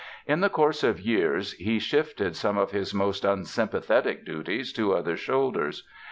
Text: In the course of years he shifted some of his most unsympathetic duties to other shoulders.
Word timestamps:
In 0.25 0.39
the 0.39 0.49
course 0.49 0.83
of 0.83 0.99
years 0.99 1.51
he 1.53 1.77
shifted 1.77 2.35
some 2.35 2.57
of 2.57 2.71
his 2.71 2.91
most 2.91 3.23
unsympathetic 3.23 4.25
duties 4.25 4.73
to 4.73 4.95
other 4.95 5.15
shoulders. 5.15 5.87